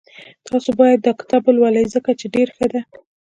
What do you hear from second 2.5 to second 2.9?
ښه ده